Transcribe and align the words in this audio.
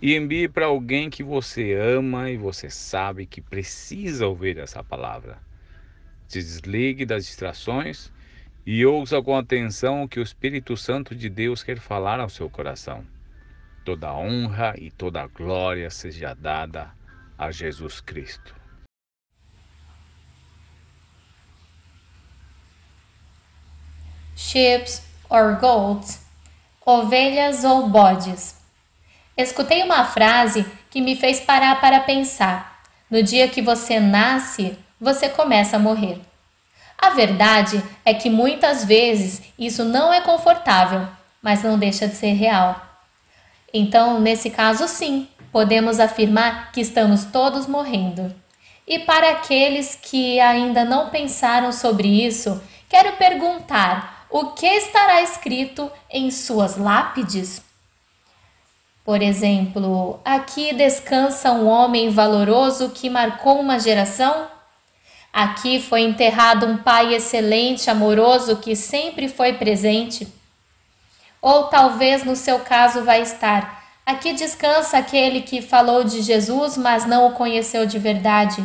e 0.00 0.14
envie 0.14 0.48
para 0.48 0.66
alguém 0.66 1.10
que 1.10 1.22
você 1.22 1.74
ama 1.74 2.30
e 2.30 2.36
você 2.36 2.70
sabe 2.70 3.26
que 3.26 3.40
precisa 3.40 4.26
ouvir 4.26 4.58
essa 4.58 4.82
palavra. 4.82 5.38
Se 6.28 6.40
desligue 6.40 7.04
das 7.04 7.26
distrações 7.26 8.12
e 8.64 8.84
ouça 8.86 9.20
com 9.22 9.36
atenção 9.36 10.02
o 10.02 10.08
que 10.08 10.20
o 10.20 10.22
Espírito 10.22 10.76
Santo 10.76 11.14
de 11.14 11.28
Deus 11.28 11.64
quer 11.64 11.78
falar 11.80 12.20
ao 12.20 12.28
seu 12.28 12.48
coração. 12.48 13.04
Toda 13.84 14.14
honra 14.14 14.74
e 14.78 14.90
toda 14.90 15.26
glória 15.26 15.90
seja 15.90 16.34
dada 16.34 16.92
a 17.36 17.50
Jesus 17.50 18.00
Cristo. 18.00 18.54
Ships 24.36 25.02
or 25.28 25.58
goats, 25.58 26.24
ovelhas 26.86 27.64
ou 27.64 27.88
bodes. 27.88 28.57
Escutei 29.38 29.84
uma 29.84 30.04
frase 30.04 30.66
que 30.90 31.00
me 31.00 31.14
fez 31.14 31.38
parar 31.38 31.80
para 31.80 32.00
pensar. 32.00 32.82
No 33.08 33.22
dia 33.22 33.46
que 33.46 33.62
você 33.62 34.00
nasce, 34.00 34.76
você 35.00 35.28
começa 35.28 35.76
a 35.76 35.78
morrer. 35.78 36.20
A 37.00 37.10
verdade 37.10 37.80
é 38.04 38.12
que 38.12 38.28
muitas 38.28 38.84
vezes 38.84 39.40
isso 39.56 39.84
não 39.84 40.12
é 40.12 40.20
confortável, 40.20 41.06
mas 41.40 41.62
não 41.62 41.78
deixa 41.78 42.08
de 42.08 42.16
ser 42.16 42.32
real. 42.32 42.84
Então, 43.72 44.20
nesse 44.20 44.50
caso, 44.50 44.88
sim, 44.88 45.28
podemos 45.52 46.00
afirmar 46.00 46.72
que 46.72 46.80
estamos 46.80 47.26
todos 47.26 47.68
morrendo. 47.68 48.34
E 48.88 48.98
para 48.98 49.30
aqueles 49.30 49.94
que 49.94 50.40
ainda 50.40 50.84
não 50.84 51.10
pensaram 51.10 51.70
sobre 51.70 52.08
isso, 52.26 52.60
quero 52.88 53.12
perguntar: 53.12 54.26
o 54.30 54.46
que 54.46 54.66
estará 54.66 55.22
escrito 55.22 55.88
em 56.10 56.28
suas 56.32 56.76
lápides? 56.76 57.67
Por 59.08 59.22
exemplo, 59.22 60.20
aqui 60.22 60.74
descansa 60.74 61.50
um 61.50 61.66
homem 61.66 62.10
valoroso 62.10 62.90
que 62.90 63.08
marcou 63.08 63.58
uma 63.58 63.78
geração? 63.78 64.48
Aqui 65.32 65.80
foi 65.80 66.02
enterrado 66.02 66.66
um 66.66 66.76
pai 66.76 67.14
excelente, 67.14 67.88
amoroso, 67.88 68.58
que 68.58 68.76
sempre 68.76 69.26
foi 69.26 69.54
presente? 69.54 70.28
Ou 71.40 71.68
talvez 71.68 72.22
no 72.22 72.36
seu 72.36 72.60
caso 72.60 73.02
vai 73.02 73.22
estar: 73.22 73.82
aqui 74.04 74.34
descansa 74.34 74.98
aquele 74.98 75.40
que 75.40 75.62
falou 75.62 76.04
de 76.04 76.20
Jesus, 76.20 76.76
mas 76.76 77.06
não 77.06 77.28
o 77.28 77.32
conheceu 77.32 77.86
de 77.86 77.98
verdade. 77.98 78.62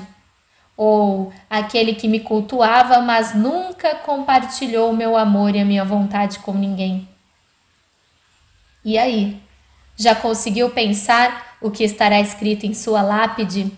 Ou 0.75 1.31
aquele 1.50 1.95
que 1.95 2.09
me 2.09 2.19
cultuava, 2.19 3.00
mas 3.00 3.33
nunca 3.33 3.95
compartilhou 3.95 4.91
meu 4.91 5.16
amor 5.16 5.55
e 5.55 5.61
a 5.61 5.66
minha 5.66 5.85
vontade 5.85 6.39
com 6.39 6.52
ninguém. 6.52 7.07
E 8.83 8.97
aí? 8.97 9.41
Já 9.95 10.16
conseguiu 10.16 10.69
pensar 10.72 11.58
o 11.61 11.69
que 11.69 11.83
estará 11.83 12.19
escrito 12.19 12.66
em 12.66 12.73
sua 12.73 13.02
lápide? 13.02 13.72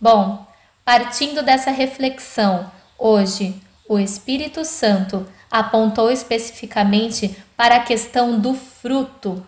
Bom, 0.00 0.46
partindo 0.84 1.42
dessa 1.42 1.70
reflexão, 1.70 2.70
hoje 2.98 3.60
o 3.88 3.98
Espírito 3.98 4.64
Santo 4.64 5.26
apontou 5.50 6.10
especificamente 6.10 7.36
para 7.56 7.76
a 7.76 7.82
questão 7.82 8.38
do 8.38 8.54
fruto. 8.54 9.46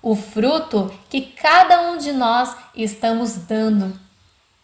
O 0.00 0.14
fruto 0.14 0.92
que 1.10 1.20
cada 1.20 1.90
um 1.90 1.98
de 1.98 2.12
nós 2.12 2.54
estamos 2.74 3.34
dando. 3.36 3.98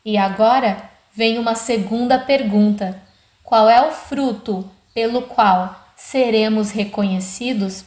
E 0.05 0.16
agora 0.16 0.91
vem 1.12 1.38
uma 1.38 1.55
segunda 1.55 2.19
pergunta: 2.19 3.03
qual 3.43 3.69
é 3.69 3.87
o 3.87 3.91
fruto 3.91 4.71
pelo 4.94 5.22
qual 5.22 5.84
seremos 5.97 6.71
reconhecidos? 6.71 7.84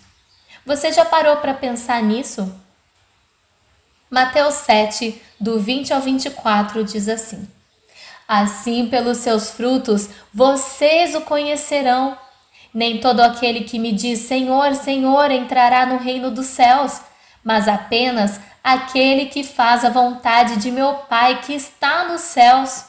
Você 0.66 0.91
já 0.91 1.06
parou 1.06 1.38
para 1.38 1.53
pensar 1.53 2.01
nisso? 2.01 2.53
Mateus 4.09 4.55
7, 4.55 5.19
do 5.39 5.59
20 5.59 5.93
ao 5.93 5.99
24, 5.99 6.83
diz 6.83 7.09
assim: 7.09 7.47
Assim, 8.27 8.88
pelos 8.88 9.17
seus 9.17 9.49
frutos, 9.51 10.09
vocês 10.33 11.16
o 11.16 11.21
conhecerão. 11.21 12.17
Nem 12.73 12.99
todo 12.99 13.21
aquele 13.21 13.61
que 13.61 13.79
me 13.79 13.91
diz 13.91 14.19
Senhor, 14.19 14.75
Senhor 14.75 15.31
entrará 15.31 15.85
no 15.85 15.97
reino 15.97 16.29
dos 16.29 16.47
céus, 16.47 17.01
mas 17.44 17.67
apenas 17.67 18.39
aquele 18.63 19.27
que 19.27 19.44
faz 19.44 19.85
a 19.85 19.89
vontade 19.89 20.57
de 20.57 20.71
meu 20.71 20.94
Pai 20.94 21.41
que 21.41 21.53
está 21.53 22.05
nos 22.05 22.21
céus. 22.21 22.85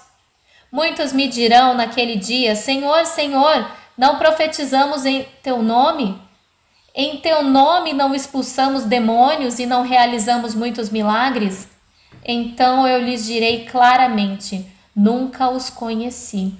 Muitos 0.72 1.12
me 1.12 1.28
dirão 1.28 1.74
naquele 1.74 2.16
dia: 2.16 2.54
Senhor, 2.54 3.06
Senhor, 3.06 3.70
não 3.96 4.18
profetizamos 4.18 5.06
em 5.06 5.22
teu 5.42 5.62
nome? 5.62 6.25
Em 6.98 7.18
teu 7.18 7.42
nome 7.42 7.92
não 7.92 8.14
expulsamos 8.14 8.84
demônios 8.84 9.58
e 9.58 9.66
não 9.66 9.82
realizamos 9.82 10.54
muitos 10.54 10.88
milagres? 10.88 11.68
Então 12.24 12.88
eu 12.88 13.02
lhes 13.02 13.26
direi 13.26 13.66
claramente: 13.66 14.64
nunca 14.94 15.50
os 15.50 15.68
conheci. 15.68 16.54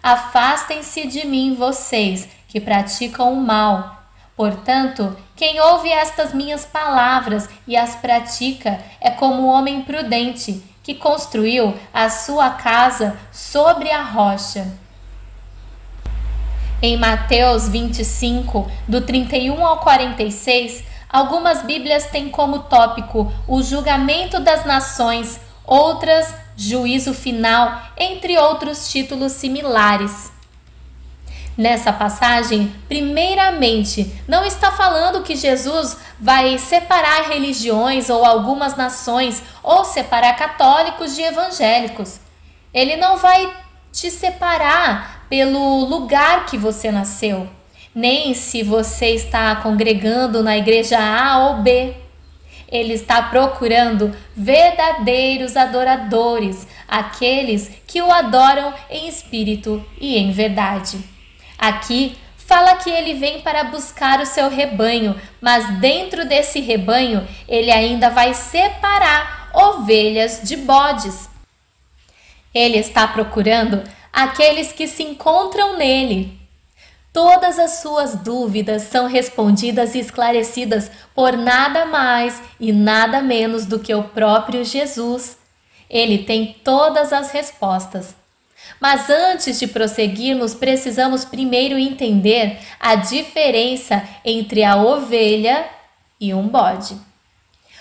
Afastem-se 0.00 1.08
de 1.08 1.26
mim, 1.26 1.56
vocês 1.56 2.28
que 2.46 2.60
praticam 2.60 3.32
o 3.32 3.42
mal. 3.42 4.00
Portanto, 4.36 5.16
quem 5.34 5.60
ouve 5.60 5.90
estas 5.90 6.32
minhas 6.32 6.64
palavras 6.64 7.48
e 7.66 7.76
as 7.76 7.96
pratica 7.96 8.80
é 9.00 9.10
como 9.10 9.42
um 9.42 9.46
homem 9.46 9.82
prudente 9.82 10.62
que 10.84 10.94
construiu 10.94 11.74
a 11.92 12.08
sua 12.08 12.50
casa 12.50 13.18
sobre 13.32 13.90
a 13.90 14.02
rocha. 14.02 14.68
Em 16.82 16.96
Mateus 16.96 17.68
25, 17.68 18.70
do 18.88 19.02
31 19.02 19.66
ao 19.66 19.80
46, 19.80 20.82
algumas 21.10 21.62
Bíblias 21.62 22.06
têm 22.06 22.30
como 22.30 22.60
tópico 22.60 23.30
o 23.46 23.62
julgamento 23.62 24.40
das 24.40 24.64
nações, 24.64 25.38
outras, 25.62 26.34
juízo 26.56 27.12
final, 27.12 27.82
entre 27.98 28.38
outros 28.38 28.90
títulos 28.90 29.32
similares. 29.32 30.32
Nessa 31.54 31.92
passagem, 31.92 32.74
primeiramente, 32.88 34.18
não 34.26 34.42
está 34.42 34.72
falando 34.72 35.22
que 35.22 35.36
Jesus 35.36 35.98
vai 36.18 36.56
separar 36.56 37.28
religiões 37.28 38.08
ou 38.08 38.24
algumas 38.24 38.74
nações 38.74 39.42
ou 39.62 39.84
separar 39.84 40.34
católicos 40.36 41.14
de 41.14 41.20
evangélicos. 41.20 42.18
Ele 42.72 42.96
não 42.96 43.18
vai 43.18 43.52
te 43.92 44.10
separar 44.10 45.19
pelo 45.30 45.84
lugar 45.84 46.44
que 46.46 46.58
você 46.58 46.90
nasceu, 46.90 47.48
nem 47.94 48.34
se 48.34 48.64
você 48.64 49.14
está 49.14 49.54
congregando 49.56 50.42
na 50.42 50.58
igreja 50.58 50.98
A 50.98 51.38
ou 51.46 51.62
B. 51.62 51.94
Ele 52.68 52.94
está 52.94 53.22
procurando 53.22 54.14
verdadeiros 54.36 55.56
adoradores, 55.56 56.68
aqueles 56.86 57.70
que 57.86 58.02
o 58.02 58.12
adoram 58.12 58.74
em 58.88 59.08
espírito 59.08 59.84
e 60.00 60.18
em 60.18 60.30
verdade. 60.30 60.98
Aqui 61.58 62.16
fala 62.36 62.76
que 62.76 62.90
ele 62.90 63.14
vem 63.14 63.40
para 63.40 63.64
buscar 63.64 64.20
o 64.20 64.26
seu 64.26 64.48
rebanho, 64.48 65.14
mas 65.40 65.78
dentro 65.78 66.26
desse 66.26 66.60
rebanho 66.60 67.26
ele 67.48 67.70
ainda 67.70 68.10
vai 68.10 68.34
separar 68.34 69.50
ovelhas 69.52 70.40
de 70.42 70.56
bodes. 70.56 71.28
Ele 72.52 72.78
está 72.78 73.06
procurando 73.06 73.82
aqueles 74.12 74.72
que 74.72 74.86
se 74.86 75.02
encontram 75.02 75.76
nele. 75.76 76.38
Todas 77.12 77.58
as 77.58 77.80
suas 77.80 78.14
dúvidas 78.14 78.82
são 78.84 79.06
respondidas 79.06 79.94
e 79.94 79.98
esclarecidas 79.98 80.90
por 81.14 81.36
nada 81.36 81.84
mais 81.84 82.40
e 82.58 82.72
nada 82.72 83.20
menos 83.20 83.66
do 83.66 83.80
que 83.80 83.92
o 83.92 84.04
próprio 84.04 84.64
Jesus. 84.64 85.36
Ele 85.88 86.18
tem 86.18 86.56
todas 86.62 87.12
as 87.12 87.32
respostas. 87.32 88.14
Mas 88.78 89.10
antes 89.10 89.58
de 89.58 89.66
prosseguirmos, 89.66 90.54
precisamos 90.54 91.24
primeiro 91.24 91.76
entender 91.76 92.58
a 92.78 92.94
diferença 92.94 94.02
entre 94.24 94.62
a 94.62 94.76
ovelha 94.76 95.68
e 96.20 96.32
um 96.32 96.46
bode. 96.46 96.96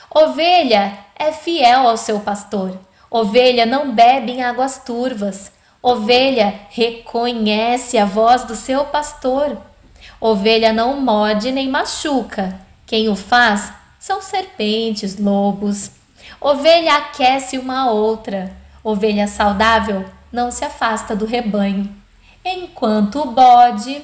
Ovelha 0.10 0.98
é 1.16 1.32
fiel 1.32 1.88
ao 1.88 1.98
seu 1.98 2.20
pastor. 2.22 2.80
Ovelha 3.12 3.66
não 3.66 3.94
bebe 3.94 4.32
em 4.32 4.42
águas 4.42 4.80
turvas. 4.84 5.52
Ovelha 5.82 6.62
reconhece 6.70 7.98
a 7.98 8.04
voz 8.04 8.44
do 8.44 8.56
seu 8.56 8.84
pastor. 8.86 9.58
Ovelha 10.20 10.74
não 10.74 11.00
morde 11.00 11.52
nem 11.52 11.70
machuca. 11.70 12.60
Quem 12.86 13.08
o 13.08 13.16
faz 13.16 13.72
são 13.98 14.22
serpentes, 14.22 15.18
lobos. 15.18 15.92
Ovelha 16.42 16.98
aquece 16.98 17.58
uma 17.58 17.90
outra. 17.92 18.52
Ovelha 18.84 19.28
saudável 19.28 20.06
não 20.32 20.52
se 20.52 20.66
afasta 20.66 21.16
do 21.16 21.26
rebanho. 21.26 21.90
Enquanto 22.44 23.22
o 23.22 23.32
bode 23.32 24.02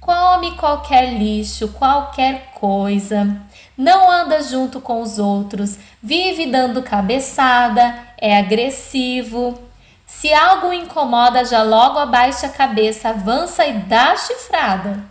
come 0.00 0.56
qualquer 0.56 1.12
lixo, 1.14 1.68
qualquer 1.68 2.50
coisa, 2.54 3.40
não 3.78 4.10
anda 4.10 4.42
junto 4.42 4.80
com 4.80 5.00
os 5.00 5.20
outros, 5.20 5.78
vive 6.02 6.46
dando 6.46 6.82
cabeçada, 6.82 7.96
é 8.18 8.36
agressivo. 8.36 9.70
Se 10.14 10.32
algo 10.32 10.72
incomoda, 10.72 11.44
já 11.44 11.64
logo 11.64 11.98
abaixa 11.98 12.46
a 12.46 12.50
cabeça, 12.50 13.08
avança 13.08 13.66
e 13.66 13.72
dá 13.72 14.16
chifrada. 14.16 15.02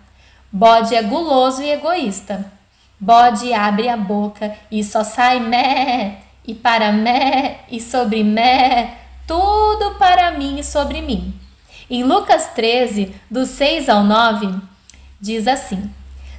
Bode 0.49 0.95
é 0.95 1.01
guloso 1.01 1.61
e 1.61 1.69
egoísta. 1.69 2.49
Bode 2.97 3.51
abre 3.51 3.89
a 3.89 3.97
boca 3.97 4.55
e 4.69 4.81
só 4.83 5.03
sai 5.03 5.39
mé, 5.39 6.19
e 6.45 6.53
para 6.53 6.93
mé, 6.93 7.61
e 7.69 7.81
sobre 7.81 8.23
mé, 8.23 8.99
tudo 9.27 9.95
para 9.95 10.31
mim 10.31 10.59
e 10.59 10.63
sobre 10.63 11.01
mim. 11.01 11.33
Em 11.89 12.03
Lucas 12.03 12.51
13, 12.55 13.13
do 13.29 13.45
6 13.45 13.89
ao 13.89 14.03
9, 14.03 14.55
diz 15.19 15.45
assim: 15.45 15.91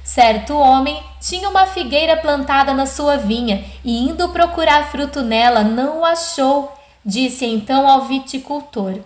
Certo 0.03 0.57
homem 0.57 1.03
tinha 1.19 1.47
uma 1.47 1.67
figueira 1.67 2.17
plantada 2.17 2.73
na 2.73 2.87
sua 2.87 3.17
vinha 3.17 3.63
e, 3.83 4.07
indo 4.07 4.29
procurar 4.29 4.89
fruto 4.89 5.21
nela, 5.21 5.63
não 5.63 5.99
o 5.99 6.05
achou. 6.05 6.82
Disse 7.05 7.45
então 7.45 7.87
ao 7.87 8.05
viticultor: 8.05 8.99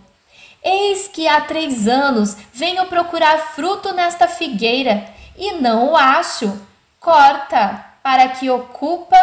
Eis 0.63 1.07
que 1.07 1.27
há 1.27 1.41
três 1.41 1.87
anos 1.87 2.37
venho 2.53 2.85
procurar 2.85 3.37
fruto 3.55 3.93
nesta 3.93 4.27
figueira 4.27 5.05
e 5.37 5.53
não 5.53 5.91
o 5.91 5.95
acho. 5.95 6.61
Corta, 6.99 7.85
para 8.03 8.27
que 8.29 8.49
ocupa 8.49 9.17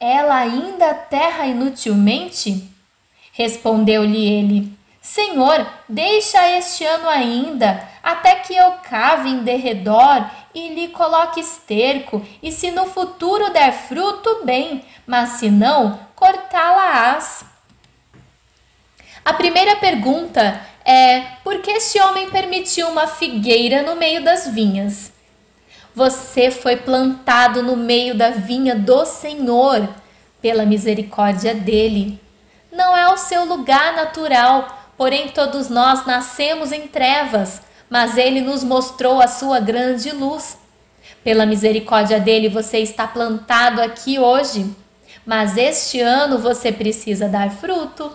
ela 0.00 0.36
ainda 0.36 0.90
a 0.90 0.94
terra 0.94 1.46
inutilmente? 1.46 2.68
Respondeu-lhe 3.32 4.26
ele: 4.26 4.78
Senhor, 5.00 5.66
deixa 5.88 6.48
este 6.58 6.84
ano 6.84 7.08
ainda, 7.08 7.86
até 8.02 8.36
que 8.36 8.56
eu 8.56 8.72
cave 8.82 9.28
em 9.28 9.44
derredor 9.44 10.28
e 10.54 10.74
lhe 10.74 10.88
coloque 10.88 11.40
esterco, 11.40 12.26
e 12.42 12.50
se 12.50 12.70
no 12.70 12.86
futuro 12.86 13.52
der 13.52 13.72
fruto, 13.72 14.42
bem, 14.44 14.84
mas 15.06 15.30
se 15.38 15.50
não, 15.50 15.98
cortá-la-ás. 16.16 17.55
A 19.26 19.34
primeira 19.34 19.76
pergunta 19.76 20.58
é: 20.82 21.20
por 21.44 21.60
que 21.60 21.72
este 21.72 22.00
homem 22.00 22.30
permitiu 22.30 22.88
uma 22.88 23.06
figueira 23.06 23.82
no 23.82 23.96
meio 23.96 24.24
das 24.24 24.48
vinhas? 24.48 25.12
Você 25.94 26.50
foi 26.50 26.76
plantado 26.76 27.62
no 27.62 27.76
meio 27.76 28.14
da 28.14 28.30
vinha 28.30 28.74
do 28.74 29.04
Senhor, 29.04 29.86
pela 30.40 30.64
misericórdia 30.64 31.54
dele. 31.54 32.18
Não 32.72 32.96
é 32.96 33.12
o 33.12 33.18
seu 33.18 33.44
lugar 33.44 33.94
natural, 33.94 34.90
porém 34.96 35.28
todos 35.28 35.68
nós 35.68 36.06
nascemos 36.06 36.72
em 36.72 36.88
trevas 36.88 37.60
mas 37.88 38.18
ele 38.18 38.40
nos 38.40 38.64
mostrou 38.64 39.20
a 39.20 39.28
sua 39.28 39.60
grande 39.60 40.10
luz. 40.10 40.58
Pela 41.22 41.46
misericórdia 41.46 42.20
dele, 42.20 42.48
você 42.48 42.78
está 42.78 43.06
plantado 43.06 43.80
aqui 43.80 44.18
hoje, 44.18 44.74
mas 45.24 45.56
este 45.56 46.00
ano 46.00 46.38
você 46.38 46.70
precisa 46.72 47.28
dar 47.28 47.50
fruto. 47.50 48.12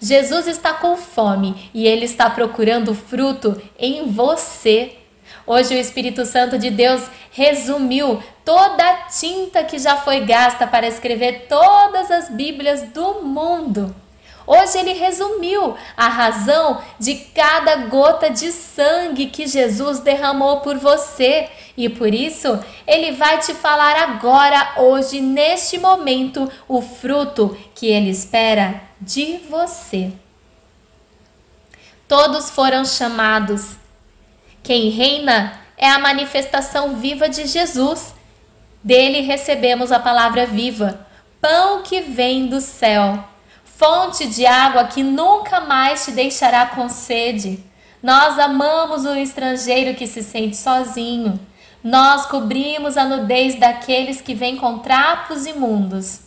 Jesus 0.00 0.46
está 0.46 0.72
com 0.72 0.96
fome 0.96 1.70
e 1.74 1.86
ele 1.86 2.06
está 2.06 2.30
procurando 2.30 2.94
fruto 2.94 3.60
em 3.78 4.10
você. 4.10 4.96
Hoje 5.46 5.74
o 5.74 5.78
Espírito 5.78 6.24
Santo 6.24 6.56
de 6.58 6.70
Deus 6.70 7.02
resumiu 7.30 8.22
toda 8.42 8.82
a 8.82 8.94
tinta 9.08 9.62
que 9.62 9.78
já 9.78 9.96
foi 9.98 10.20
gasta 10.20 10.66
para 10.66 10.88
escrever 10.88 11.46
todas 11.48 12.10
as 12.10 12.30
Bíblias 12.30 12.82
do 12.94 13.22
mundo. 13.22 13.94
Hoje 14.46 14.78
ele 14.78 14.94
resumiu 14.94 15.76
a 15.94 16.08
razão 16.08 16.80
de 16.98 17.16
cada 17.16 17.76
gota 17.76 18.30
de 18.30 18.50
sangue 18.50 19.26
que 19.26 19.46
Jesus 19.46 20.00
derramou 20.00 20.60
por 20.60 20.78
você. 20.78 21.48
E 21.76 21.88
por 21.90 22.12
isso, 22.12 22.58
ele 22.86 23.12
vai 23.12 23.38
te 23.38 23.52
falar 23.54 23.96
agora, 23.96 24.74
hoje, 24.78 25.20
neste 25.20 25.78
momento, 25.78 26.50
o 26.66 26.80
fruto 26.80 27.56
que 27.74 27.86
ele 27.86 28.10
espera 28.10 28.89
de 29.00 29.38
você. 29.48 30.12
Todos 32.06 32.50
foram 32.50 32.84
chamados. 32.84 33.76
Quem 34.62 34.90
reina 34.90 35.60
é 35.76 35.88
a 35.88 35.98
manifestação 35.98 36.96
viva 36.96 37.28
de 37.28 37.46
Jesus. 37.46 38.14
Dele 38.82 39.20
recebemos 39.20 39.92
a 39.92 39.98
palavra 39.98 40.46
viva, 40.46 41.06
pão 41.40 41.82
que 41.82 42.00
vem 42.00 42.46
do 42.46 42.60
céu 42.60 43.24
fonte 43.80 44.26
de 44.26 44.44
água 44.44 44.84
que 44.84 45.02
nunca 45.02 45.58
mais 45.58 46.04
te 46.04 46.10
deixará 46.10 46.66
com 46.66 46.86
sede. 46.90 47.64
Nós 48.02 48.38
amamos 48.38 49.06
o 49.06 49.14
estrangeiro 49.14 49.96
que 49.96 50.06
se 50.06 50.22
sente 50.22 50.54
sozinho. 50.54 51.40
Nós 51.82 52.26
cobrimos 52.26 52.98
a 52.98 53.06
nudez 53.06 53.58
daqueles 53.58 54.20
que 54.20 54.34
vêm 54.34 54.58
com 54.58 54.80
trapos 54.80 55.46
imundos. 55.46 56.20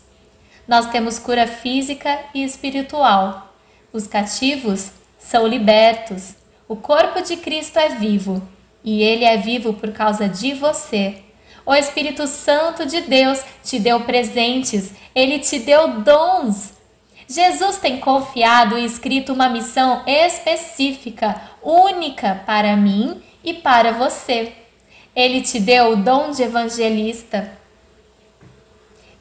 Nós 0.67 0.89
temos 0.89 1.19
cura 1.19 1.45
física 1.45 2.19
e 2.33 2.43
espiritual. 2.43 3.53
Os 3.91 4.07
cativos 4.07 4.91
são 5.19 5.45
libertos. 5.45 6.35
O 6.67 6.75
corpo 6.75 7.21
de 7.21 7.37
Cristo 7.37 7.77
é 7.77 7.89
vivo 7.89 8.41
e 8.83 9.01
ele 9.01 9.25
é 9.25 9.37
vivo 9.37 9.73
por 9.73 9.91
causa 9.91 10.27
de 10.27 10.53
você. 10.53 11.17
O 11.65 11.73
Espírito 11.73 12.27
Santo 12.27 12.85
de 12.85 13.01
Deus 13.01 13.43
te 13.63 13.79
deu 13.79 14.01
presentes, 14.01 14.91
ele 15.15 15.39
te 15.39 15.59
deu 15.59 16.01
dons. 16.01 16.73
Jesus 17.27 17.77
tem 17.77 17.99
confiado 17.99 18.77
e 18.77 18.85
escrito 18.85 19.31
uma 19.31 19.47
missão 19.47 20.03
específica, 20.05 21.41
única 21.61 22.41
para 22.45 22.75
mim 22.75 23.21
e 23.43 23.53
para 23.53 23.93
você. 23.93 24.53
Ele 25.15 25.41
te 25.41 25.59
deu 25.59 25.93
o 25.93 25.95
dom 25.95 26.31
de 26.31 26.43
evangelista, 26.43 27.57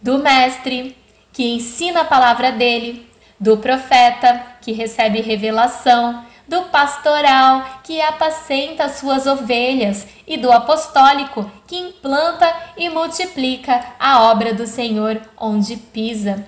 do 0.01 0.19
mestre, 0.19 0.97
que 1.33 1.55
ensina 1.55 2.03
a 2.03 2.05
palavra 2.05 2.53
dele, 2.53 3.09
do 3.39 3.57
profeta, 3.57 4.41
que 4.61 4.73
recebe 4.73 5.21
revelação, 5.21 6.25
do 6.47 6.63
pastoral, 6.63 7.81
que 7.83 8.01
apacenta 8.01 8.85
as 8.85 8.97
suas 8.97 9.27
ovelhas, 9.27 10.07
e 10.27 10.37
do 10.37 10.53
apostólico, 10.53 11.51
que 11.67 11.77
implanta 11.77 12.53
e 12.77 12.89
multiplica 12.89 13.85
a 13.99 14.25
obra 14.31 14.55
do 14.55 14.67
Senhor 14.67 15.21
onde 15.37 15.77
pisa. 15.77 16.47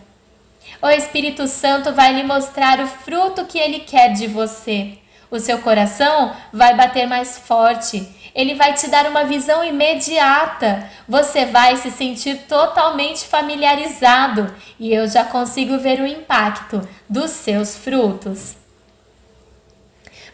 O 0.81 0.89
Espírito 0.89 1.47
Santo 1.47 1.93
vai 1.93 2.13
lhe 2.13 2.23
mostrar 2.23 2.81
o 2.81 2.87
fruto 2.87 3.47
que 3.47 3.59
ele 3.59 3.81
quer 3.81 4.13
de 4.13 4.27
você. 4.27 4.99
O 5.31 5.39
seu 5.39 5.59
coração 5.59 6.33
vai 6.53 6.77
bater 6.77 7.07
mais 7.07 7.39
forte. 7.39 8.07
Ele 8.35 8.55
vai 8.55 8.75
te 8.75 8.89
dar 8.89 9.07
uma 9.07 9.25
visão 9.25 9.65
imediata. 9.65 10.91
Você 11.09 11.47
vai 11.47 11.77
se 11.77 11.91
sentir 11.91 12.47
totalmente 12.49 13.25
familiarizado 13.27 14.53
e 14.79 14.93
eu 14.93 15.07
já 15.07 15.25
consigo 15.25 15.79
ver 15.79 16.01
o 16.01 16.07
impacto 16.07 16.87
dos 17.09 17.31
seus 17.31 17.77
frutos. 17.77 18.57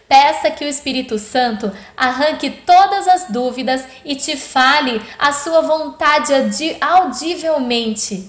Peça 0.08 0.50
que 0.50 0.64
o 0.64 0.68
Espírito 0.68 1.18
Santo 1.18 1.70
arranque 1.96 2.50
todas 2.50 3.06
as 3.06 3.28
dúvidas 3.28 3.84
e 4.04 4.16
te 4.16 4.36
fale 4.36 5.00
a 5.18 5.32
sua 5.32 5.60
vontade 5.60 6.32
audivelmente. 6.80 8.28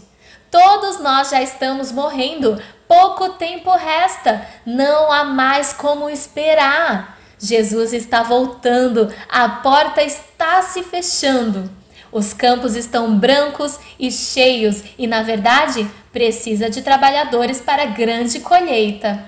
Todos 0.52 1.00
nós 1.00 1.30
já 1.30 1.42
estamos 1.42 1.92
morrendo, 1.92 2.62
pouco 2.88 3.30
tempo 3.30 3.72
resta, 3.72 4.46
não 4.66 5.12
há 5.12 5.24
mais 5.24 5.72
como 5.72 6.10
esperar. 6.10 7.21
Jesus 7.42 7.92
está 7.92 8.22
voltando, 8.22 9.12
a 9.28 9.50
porta 9.50 10.04
está 10.04 10.62
se 10.62 10.84
fechando. 10.84 11.70
Os 12.12 12.34
campos 12.34 12.76
estão 12.76 13.18
brancos 13.18 13.80
e 13.98 14.12
cheios 14.12 14.84
e, 14.98 15.08
na 15.08 15.24
verdade, 15.24 15.90
precisa 16.12 16.70
de 16.70 16.82
trabalhadores 16.82 17.60
para 17.60 17.86
grande 17.86 18.42
colheita. 18.42 19.26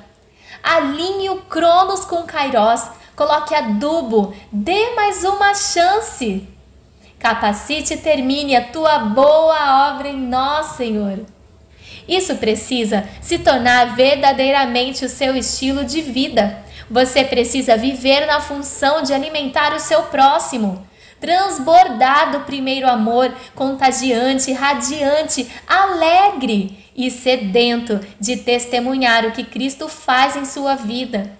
Alinhe 0.61 1.29
o 1.29 1.37
Cronos 1.37 2.05
com 2.05 2.23
Kairos, 2.23 2.87
coloque 3.15 3.55
adubo, 3.55 4.33
dê 4.51 4.93
mais 4.95 5.23
uma 5.23 5.55
chance. 5.55 6.47
Capacite 7.17 7.93
e 7.93 7.97
termine 7.97 8.55
a 8.55 8.67
tua 8.67 8.99
boa 8.99 9.91
obra 9.91 10.09
em 10.09 10.17
nós, 10.17 10.75
Senhor. 10.75 11.25
Isso 12.07 12.35
precisa 12.35 13.07
se 13.21 13.39
tornar 13.39 13.95
verdadeiramente 13.95 15.05
o 15.05 15.09
seu 15.09 15.35
estilo 15.35 15.85
de 15.85 16.01
vida. 16.01 16.63
Você 16.89 17.23
precisa 17.23 17.77
viver 17.77 18.25
na 18.25 18.39
função 18.39 19.01
de 19.01 19.13
alimentar 19.13 19.73
o 19.73 19.79
seu 19.79 20.03
próximo. 20.03 20.85
Transbordar 21.19 22.31
do 22.31 22.41
primeiro 22.41 22.87
amor, 22.87 23.33
contagiante, 23.55 24.51
radiante, 24.51 25.49
alegre 25.65 26.85
e 26.95 27.09
sedento 27.09 27.99
de 28.19 28.37
testemunhar 28.37 29.25
o 29.25 29.31
que 29.31 29.43
Cristo 29.43 29.87
faz 29.87 30.35
em 30.35 30.45
sua 30.45 30.75
vida. 30.75 31.31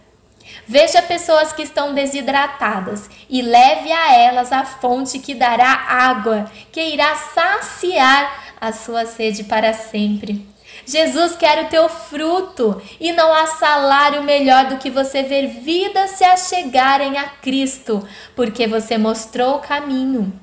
Veja 0.65 1.01
pessoas 1.01 1.51
que 1.51 1.63
estão 1.63 1.93
desidratadas 1.93 3.10
e 3.29 3.41
leve 3.41 3.91
a 3.91 4.15
elas 4.15 4.51
a 4.51 4.63
fonte 4.63 5.20
que 5.20 5.36
dará 5.36 5.70
água, 5.89 6.50
que 6.72 6.82
irá 6.82 7.15
saciar 7.15 8.55
a 8.62 8.72
sua 8.72 9.05
sede 9.05 9.43
para 9.43 9.74
sempre. 9.74 10.52
Jesus 10.86 11.36
quer 11.36 11.63
o 11.63 11.70
teu 11.70 11.88
fruto 11.88 12.82
e 13.00 13.12
não 13.12 13.34
há 13.34 13.48
salário 13.48 14.24
melhor 14.24 14.68
do 14.68 14.78
que 14.78 14.90
você 14.90 15.24
ver 15.24 15.48
vidas 15.48 16.12
se 16.12 16.24
achegarem 16.24 17.18
a 17.18 17.24
Cristo, 17.30 18.08
porque 18.36 18.68
você 18.68 18.98
mostrou 18.98 19.56
o 19.56 19.60
caminho. 19.60 20.34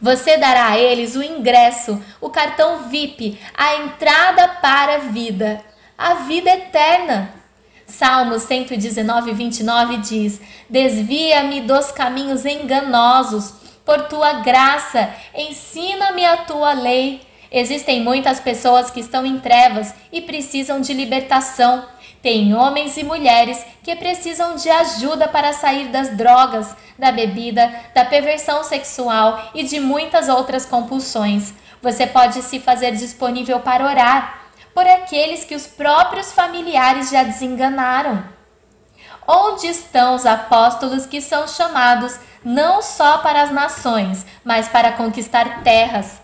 Você 0.00 0.36
dará 0.36 0.70
a 0.70 0.78
eles 0.78 1.14
o 1.14 1.22
ingresso, 1.22 2.02
o 2.20 2.28
cartão 2.28 2.88
VIP, 2.88 3.38
a 3.54 3.76
entrada 3.76 4.48
para 4.48 4.96
a 4.96 4.98
vida, 4.98 5.64
a 5.96 6.14
vida 6.14 6.50
eterna. 6.50 7.32
Salmo 7.86 8.38
119, 8.38 9.32
29 9.32 9.98
diz: 9.98 10.40
Desvia-me 10.68 11.60
dos 11.60 11.92
caminhos 11.92 12.44
enganosos, 12.44 13.54
por 13.84 14.08
tua 14.08 14.40
graça, 14.40 15.12
ensina-me 15.34 16.24
a 16.24 16.38
tua 16.38 16.72
lei. 16.72 17.20
Existem 17.52 18.00
muitas 18.00 18.40
pessoas 18.40 18.90
que 18.90 19.00
estão 19.00 19.26
em 19.26 19.38
trevas 19.38 19.94
e 20.10 20.22
precisam 20.22 20.80
de 20.80 20.94
libertação. 20.94 21.84
Tem 22.22 22.54
homens 22.54 22.96
e 22.96 23.04
mulheres 23.04 23.62
que 23.82 23.94
precisam 23.94 24.56
de 24.56 24.70
ajuda 24.70 25.28
para 25.28 25.52
sair 25.52 25.88
das 25.88 26.16
drogas, 26.16 26.74
da 26.98 27.12
bebida, 27.12 27.70
da 27.94 28.06
perversão 28.06 28.64
sexual 28.64 29.50
e 29.54 29.64
de 29.64 29.78
muitas 29.78 30.30
outras 30.30 30.64
compulsões. 30.64 31.52
Você 31.82 32.06
pode 32.06 32.40
se 32.40 32.58
fazer 32.58 32.92
disponível 32.92 33.60
para 33.60 33.84
orar 33.84 34.44
por 34.72 34.86
aqueles 34.86 35.44
que 35.44 35.54
os 35.54 35.66
próprios 35.66 36.32
familiares 36.32 37.10
já 37.10 37.22
desenganaram. 37.22 38.24
Onde 39.28 39.66
estão 39.66 40.14
os 40.14 40.24
apóstolos 40.24 41.04
que 41.04 41.20
são 41.20 41.46
chamados 41.46 42.18
não 42.42 42.80
só 42.80 43.18
para 43.18 43.42
as 43.42 43.50
nações, 43.50 44.24
mas 44.42 44.68
para 44.68 44.92
conquistar 44.92 45.62
terras, 45.62 46.22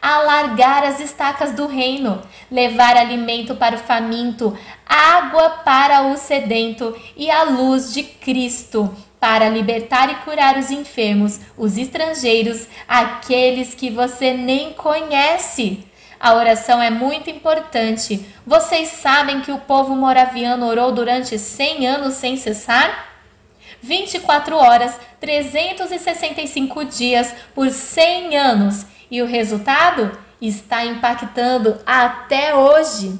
alargar 0.00 0.84
as 0.84 1.00
estacas 1.00 1.52
do 1.52 1.66
reino, 1.66 2.22
levar 2.50 2.96
alimento 2.96 3.54
para 3.54 3.76
o 3.76 3.78
faminto, 3.78 4.56
água 4.86 5.50
para 5.64 6.02
o 6.02 6.16
sedento 6.16 6.96
e 7.16 7.30
a 7.30 7.42
luz 7.42 7.92
de 7.92 8.02
Cristo, 8.02 8.94
para 9.18 9.48
libertar 9.48 10.10
e 10.10 10.14
curar 10.24 10.56
os 10.56 10.70
enfermos, 10.70 11.40
os 11.56 11.76
estrangeiros, 11.76 12.66
aqueles 12.88 13.74
que 13.74 13.90
você 13.90 14.32
nem 14.32 14.72
conhece. 14.72 15.84
A 16.18 16.34
oração 16.34 16.82
é 16.82 16.90
muito 16.90 17.30
importante. 17.30 18.26
Vocês 18.46 18.88
sabem 18.88 19.40
que 19.40 19.52
o 19.52 19.58
povo 19.58 19.94
moraviano 19.94 20.66
orou 20.66 20.92
durante 20.92 21.38
100 21.38 21.86
anos 21.86 22.14
sem 22.14 22.36
cessar? 22.36 23.08
24 23.82 24.56
horas, 24.56 24.98
365 25.18 26.84
dias 26.84 27.34
por 27.54 27.70
100 27.70 28.36
anos 28.36 28.86
e 29.10 29.20
o 29.20 29.26
resultado 29.26 30.16
está 30.40 30.84
impactando 30.84 31.78
até 31.84 32.54
hoje. 32.54 33.18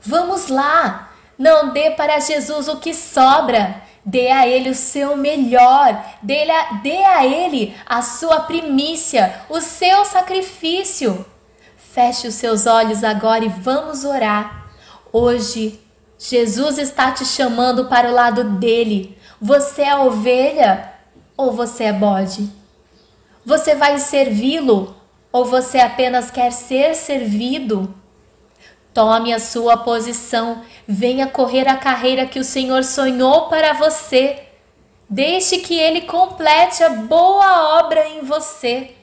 Vamos 0.00 0.48
lá! 0.48 1.10
Não 1.38 1.72
dê 1.72 1.90
para 1.90 2.20
Jesus 2.20 2.68
o 2.68 2.76
que 2.76 2.94
sobra. 2.94 3.82
Dê 4.04 4.30
a 4.30 4.46
Ele 4.46 4.70
o 4.70 4.74
seu 4.74 5.16
melhor. 5.16 6.04
Dê 6.22 6.48
a, 6.50 6.72
dê 6.74 7.04
a 7.04 7.26
Ele 7.26 7.74
a 7.86 8.02
sua 8.02 8.40
primícia, 8.40 9.42
o 9.48 9.60
seu 9.60 10.04
sacrifício. 10.04 11.24
Feche 11.76 12.28
os 12.28 12.34
seus 12.34 12.66
olhos 12.66 13.04
agora 13.04 13.44
e 13.44 13.48
vamos 13.48 14.04
orar. 14.04 14.66
Hoje, 15.12 15.80
Jesus 16.18 16.78
está 16.78 17.10
te 17.10 17.24
chamando 17.24 17.86
para 17.86 18.08
o 18.08 18.14
lado 18.14 18.44
dele. 18.44 19.18
Você 19.40 19.82
é 19.82 19.96
ovelha 19.96 20.92
ou 21.36 21.52
você 21.52 21.84
é 21.84 21.92
bode? 21.92 22.61
Você 23.44 23.74
vai 23.74 23.98
servi-lo 23.98 24.94
ou 25.32 25.44
você 25.44 25.78
apenas 25.78 26.30
quer 26.30 26.52
ser 26.52 26.94
servido? 26.94 27.94
Tome 28.94 29.32
a 29.32 29.40
sua 29.40 29.76
posição, 29.78 30.62
venha 30.86 31.26
correr 31.26 31.66
a 31.66 31.76
carreira 31.76 32.26
que 32.26 32.38
o 32.38 32.44
Senhor 32.44 32.84
sonhou 32.84 33.48
para 33.48 33.72
você. 33.72 34.44
Deixe 35.08 35.58
que 35.58 35.74
ele 35.74 36.02
complete 36.02 36.84
a 36.84 36.90
boa 36.90 37.78
obra 37.80 38.06
em 38.08 38.22
você. 38.22 38.94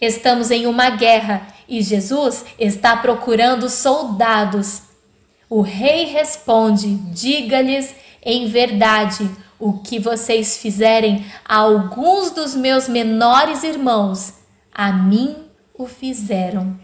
Estamos 0.00 0.50
em 0.50 0.66
uma 0.66 0.90
guerra 0.90 1.46
e 1.68 1.82
Jesus 1.82 2.44
está 2.58 2.96
procurando 2.96 3.68
soldados. 3.68 4.82
O 5.48 5.60
rei 5.60 6.06
responde: 6.06 6.96
Diga-lhes 7.12 7.94
em 8.26 8.48
verdade 8.48 9.30
o 9.58 9.74
que 9.74 10.00
vocês 10.00 10.58
fizerem 10.58 11.24
a 11.44 11.58
alguns 11.58 12.32
dos 12.32 12.54
meus 12.54 12.88
menores 12.88 13.62
irmãos, 13.62 14.34
a 14.74 14.92
mim 14.92 15.36
o 15.72 15.86
fizeram. 15.86 16.76